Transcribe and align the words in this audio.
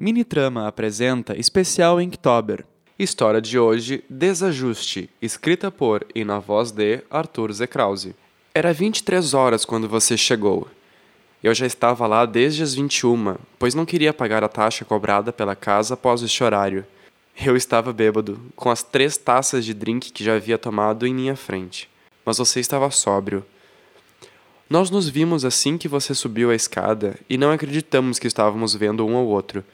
Minitrama 0.00 0.68
apresenta 0.68 1.36
especial 1.36 2.00
Inktober. 2.00 2.64
História 2.96 3.40
de 3.40 3.58
hoje: 3.58 4.04
Desajuste, 4.08 5.10
escrita 5.20 5.72
por 5.72 6.06
e 6.14 6.24
na 6.24 6.38
voz 6.38 6.70
de 6.70 7.02
Arthur 7.10 7.52
Zekrause. 7.52 8.14
Era 8.54 8.72
23 8.72 9.34
horas 9.34 9.64
quando 9.64 9.88
você 9.88 10.16
chegou. 10.16 10.68
Eu 11.42 11.52
já 11.52 11.66
estava 11.66 12.06
lá 12.06 12.24
desde 12.26 12.62
as 12.62 12.74
21, 12.74 13.38
pois 13.58 13.74
não 13.74 13.84
queria 13.84 14.14
pagar 14.14 14.44
a 14.44 14.48
taxa 14.48 14.84
cobrada 14.84 15.32
pela 15.32 15.56
casa 15.56 15.94
após 15.94 16.22
este 16.22 16.44
horário. 16.44 16.86
Eu 17.44 17.56
estava 17.56 17.92
bêbado, 17.92 18.40
com 18.54 18.70
as 18.70 18.84
três 18.84 19.16
taças 19.16 19.64
de 19.64 19.74
drink 19.74 20.12
que 20.12 20.22
já 20.22 20.36
havia 20.36 20.58
tomado 20.58 21.08
em 21.08 21.14
minha 21.14 21.34
frente. 21.34 21.90
Mas 22.24 22.38
você 22.38 22.60
estava 22.60 22.88
sóbrio. 22.92 23.44
Nós 24.70 24.90
nos 24.90 25.08
vimos 25.08 25.44
assim 25.44 25.76
que 25.76 25.88
você 25.88 26.14
subiu 26.14 26.52
a 26.52 26.54
escada 26.54 27.18
e 27.28 27.36
não 27.36 27.50
acreditamos 27.50 28.20
que 28.20 28.28
estávamos 28.28 28.76
vendo 28.76 29.04
um 29.04 29.16
ao 29.16 29.26
outro. 29.26 29.64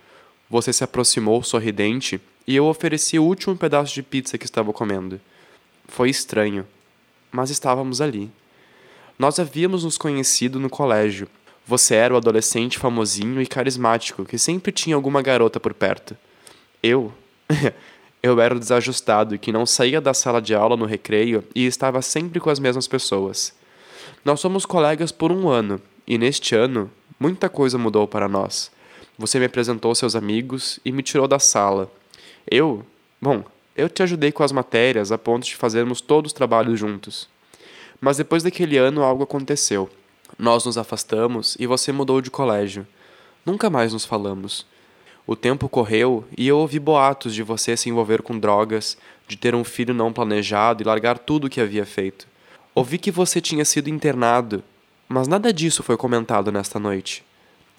Você 0.54 0.72
se 0.72 0.84
aproximou 0.84 1.42
sorridente 1.42 2.20
e 2.46 2.54
eu 2.54 2.66
ofereci 2.66 3.18
o 3.18 3.24
último 3.24 3.56
pedaço 3.56 3.92
de 3.92 4.04
pizza 4.04 4.38
que 4.38 4.44
estava 4.44 4.72
comendo. 4.72 5.20
Foi 5.88 6.08
estranho, 6.08 6.64
mas 7.32 7.50
estávamos 7.50 8.00
ali. 8.00 8.30
Nós 9.18 9.40
havíamos 9.40 9.82
nos 9.82 9.98
conhecido 9.98 10.60
no 10.60 10.70
colégio. 10.70 11.26
Você 11.66 11.96
era 11.96 12.14
o 12.14 12.16
adolescente 12.16 12.78
famosinho 12.78 13.42
e 13.42 13.48
carismático 13.48 14.24
que 14.24 14.38
sempre 14.38 14.70
tinha 14.70 14.94
alguma 14.94 15.20
garota 15.22 15.58
por 15.58 15.74
perto. 15.74 16.16
Eu, 16.80 17.12
eu 18.22 18.40
era 18.40 18.54
o 18.54 18.60
desajustado 18.60 19.36
que 19.40 19.50
não 19.50 19.66
saía 19.66 20.00
da 20.00 20.14
sala 20.14 20.40
de 20.40 20.54
aula 20.54 20.76
no 20.76 20.86
recreio 20.86 21.42
e 21.52 21.66
estava 21.66 22.00
sempre 22.00 22.38
com 22.38 22.48
as 22.48 22.60
mesmas 22.60 22.86
pessoas. 22.86 23.52
Nós 24.24 24.38
somos 24.38 24.64
colegas 24.64 25.10
por 25.10 25.32
um 25.32 25.48
ano 25.48 25.82
e 26.06 26.16
neste 26.16 26.54
ano 26.54 26.88
muita 27.18 27.48
coisa 27.48 27.76
mudou 27.76 28.06
para 28.06 28.28
nós. 28.28 28.72
Você 29.16 29.38
me 29.38 29.44
apresentou 29.44 29.94
seus 29.94 30.16
amigos 30.16 30.80
e 30.84 30.90
me 30.90 31.02
tirou 31.02 31.28
da 31.28 31.38
sala. 31.38 31.90
Eu, 32.50 32.84
bom, 33.20 33.44
eu 33.76 33.88
te 33.88 34.02
ajudei 34.02 34.32
com 34.32 34.42
as 34.42 34.50
matérias 34.50 35.12
a 35.12 35.18
ponto 35.18 35.44
de 35.44 35.54
fazermos 35.54 36.00
todos 36.00 36.30
os 36.30 36.32
trabalhos 36.32 36.78
juntos. 36.78 37.28
Mas 38.00 38.16
depois 38.16 38.42
daquele 38.42 38.76
ano 38.76 39.02
algo 39.02 39.22
aconteceu. 39.22 39.88
Nós 40.36 40.64
nos 40.64 40.76
afastamos 40.76 41.56
e 41.60 41.66
você 41.66 41.92
mudou 41.92 42.20
de 42.20 42.30
colégio. 42.30 42.84
Nunca 43.46 43.70
mais 43.70 43.92
nos 43.92 44.04
falamos. 44.04 44.66
O 45.26 45.36
tempo 45.36 45.68
correu 45.68 46.24
e 46.36 46.48
eu 46.48 46.58
ouvi 46.58 46.80
boatos 46.80 47.34
de 47.34 47.42
você 47.42 47.76
se 47.76 47.88
envolver 47.88 48.20
com 48.20 48.38
drogas, 48.38 48.98
de 49.28 49.36
ter 49.36 49.54
um 49.54 49.62
filho 49.62 49.94
não 49.94 50.12
planejado 50.12 50.82
e 50.82 50.86
largar 50.86 51.18
tudo 51.18 51.46
o 51.46 51.50
que 51.50 51.60
havia 51.60 51.86
feito. 51.86 52.26
Ouvi 52.74 52.98
que 52.98 53.12
você 53.12 53.40
tinha 53.40 53.64
sido 53.64 53.88
internado, 53.88 54.62
mas 55.08 55.28
nada 55.28 55.52
disso 55.52 55.84
foi 55.84 55.96
comentado 55.96 56.50
nesta 56.50 56.80
noite. 56.80 57.24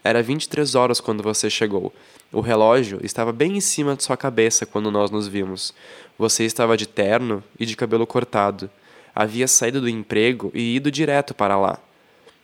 Era 0.06 0.22
23 0.22 0.76
horas 0.76 1.02
quando 1.02 1.24
você 1.24 1.50
chegou. 1.50 1.92
O 2.32 2.40
relógio 2.40 3.00
estava 3.04 3.32
bem 3.32 3.58
em 3.58 3.60
cima 3.60 3.96
de 3.96 4.04
sua 4.04 4.16
cabeça 4.16 4.64
quando 4.64 4.92
nós 4.92 5.10
nos 5.10 5.28
vimos. 5.28 5.74
Você 6.16 6.44
estava 6.44 6.78
de 6.78 6.88
terno 6.88 7.44
e 7.60 7.66
de 7.66 7.76
cabelo 7.76 8.06
cortado. 8.06 8.70
Havia 9.16 9.48
saído 9.48 9.82
do 9.82 9.90
emprego 9.90 10.52
e 10.54 10.76
ido 10.76 10.92
direto 10.92 11.34
para 11.34 11.58
lá. 11.58 11.80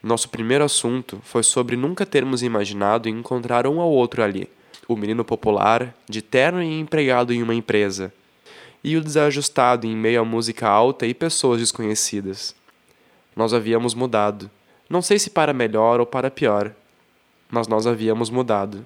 Nosso 0.02 0.28
primeiro 0.30 0.64
assunto 0.64 1.22
foi 1.24 1.44
sobre 1.44 1.76
nunca 1.76 2.04
termos 2.04 2.42
imaginado 2.42 3.08
encontrar 3.08 3.68
um 3.68 3.80
ao 3.80 3.92
outro 3.92 4.24
ali 4.24 4.50
o 4.88 4.96
menino 4.96 5.24
popular, 5.24 5.96
de 6.10 6.22
terno 6.22 6.62
e 6.62 6.80
empregado 6.80 7.32
em 7.32 7.42
uma 7.42 7.54
empresa, 7.54 8.12
e 8.84 8.98
o 8.98 9.02
desajustado 9.02 9.86
em 9.86 9.96
meio 9.96 10.22
à 10.22 10.26
música 10.26 10.68
alta 10.68 11.06
e 11.06 11.14
pessoas 11.14 11.60
desconhecidas. 11.60 12.56
Nós 13.36 13.54
havíamos 13.54 13.94
mudado. 13.94 14.50
Não 14.90 15.02
sei 15.02 15.18
se 15.20 15.30
para 15.30 15.54
melhor 15.54 16.00
ou 16.00 16.06
para 16.06 16.32
pior, 16.32 16.74
mas 17.52 17.68
nós 17.68 17.86
havíamos 17.86 18.30
mudado 18.30 18.86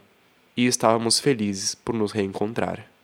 e 0.58 0.66
estávamos 0.66 1.20
felizes 1.20 1.76
por 1.76 1.94
nos 1.94 2.12
reencontrar. 2.12 2.95